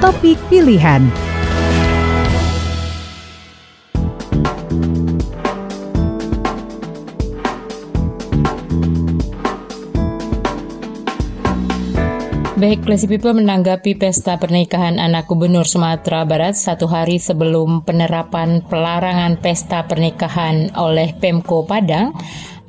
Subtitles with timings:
[0.00, 1.04] topik pilihan.
[12.60, 19.40] Baik, Classy People menanggapi pesta pernikahan anak gubernur Sumatera Barat satu hari sebelum penerapan pelarangan
[19.40, 22.12] pesta pernikahan oleh Pemko Padang,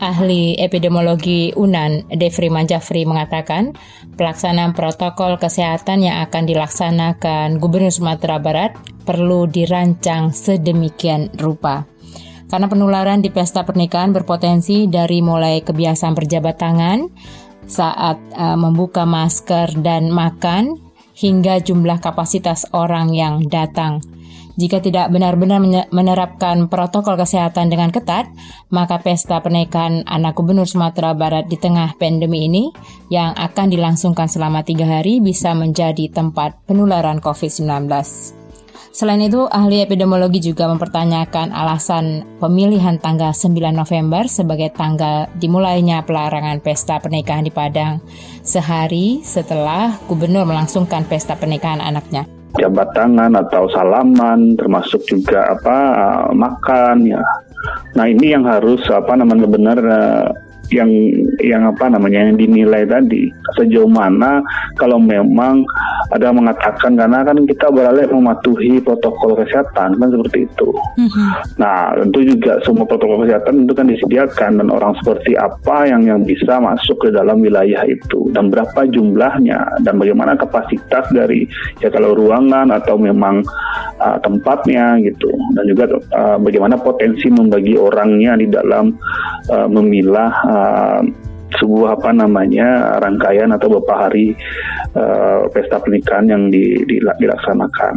[0.00, 3.76] ahli epidemiologi UNAN Devri Manjafri mengatakan
[4.16, 11.84] pelaksanaan protokol kesehatan yang akan dilaksanakan Gubernur Sumatera Barat perlu dirancang sedemikian rupa.
[12.50, 16.98] Karena penularan di pesta pernikahan berpotensi dari mulai kebiasaan berjabat tangan,
[17.70, 20.74] saat uh, membuka masker dan makan
[21.14, 24.02] hingga jumlah kapasitas orang yang datang.
[24.60, 28.28] Jika tidak benar-benar menerapkan protokol kesehatan dengan ketat,
[28.68, 32.68] maka pesta pernikahan anak gubernur Sumatera Barat di tengah pandemi ini
[33.08, 37.88] yang akan dilangsungkan selama tiga hari bisa menjadi tempat penularan COVID-19.
[38.92, 46.60] Selain itu, ahli epidemiologi juga mempertanyakan alasan pemilihan tanggal 9 November sebagai tanggal dimulainya pelarangan
[46.60, 48.04] pesta pernikahan di Padang,
[48.44, 55.78] sehari setelah gubernur melangsungkan pesta pernikahan anaknya jabat tangan atau salaman termasuk juga apa
[56.34, 57.22] makan ya.
[57.94, 60.26] Nah ini yang harus apa namanya benar eh,
[60.70, 60.90] yang
[61.42, 64.38] yang apa namanya yang dinilai tadi sejauh mana
[64.78, 65.66] kalau memang
[66.10, 70.68] ada mengatakan karena kan kita beralih mematuhi protokol kesehatan kan seperti itu.
[70.98, 71.28] Mm-hmm.
[71.62, 76.20] Nah tentu juga semua protokol kesehatan itu kan disediakan dan orang seperti apa yang yang
[76.26, 81.46] bisa masuk ke dalam wilayah itu dan berapa jumlahnya dan bagaimana kapasitas dari
[81.78, 83.42] ya kalau ruangan atau memang
[84.02, 85.84] uh, tempatnya gitu dan juga
[86.14, 88.94] uh, bagaimana potensi membagi orangnya di dalam
[89.48, 91.02] uh, memilah uh,
[91.58, 94.36] sebuah apa namanya rangkaian atau beberapa hari
[94.94, 97.94] uh, pesta pernikahan yang di, di, dilaksanakan.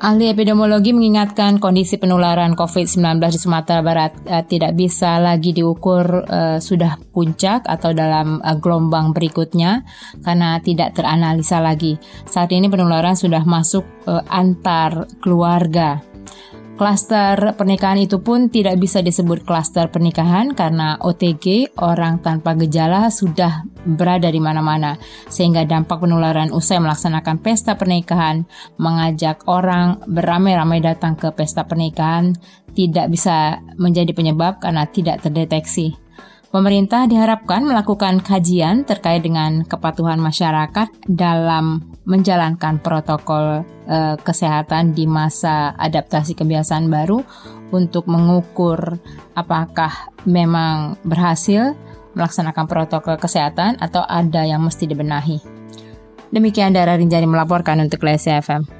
[0.00, 6.56] Ahli epidemiologi mengingatkan kondisi penularan COVID-19 di Sumatera Barat uh, tidak bisa lagi diukur uh,
[6.56, 9.84] sudah puncak atau dalam uh, gelombang berikutnya
[10.24, 12.00] karena tidak teranalisa lagi.
[12.24, 13.84] Saat ini penularan sudah masuk
[14.26, 16.09] antar keluarga.
[16.80, 23.68] Klaster pernikahan itu pun tidak bisa disebut klaster pernikahan karena OTG orang tanpa gejala sudah
[23.84, 24.96] berada di mana-mana
[25.28, 28.48] sehingga dampak penularan usai melaksanakan pesta pernikahan
[28.80, 32.32] mengajak orang beramai-ramai datang ke pesta pernikahan
[32.72, 36.00] tidak bisa menjadi penyebab karena tidak terdeteksi.
[36.50, 45.70] Pemerintah diharapkan melakukan kajian terkait dengan kepatuhan masyarakat dalam menjalankan protokol eh, kesehatan di masa
[45.78, 47.22] adaptasi kebiasaan baru
[47.70, 48.98] untuk mengukur
[49.38, 51.78] apakah memang berhasil
[52.18, 55.38] melaksanakan protokol kesehatan atau ada yang mesti dibenahi.
[56.34, 58.79] Demikian Dara Rinjani melaporkan untuk Lesi FM.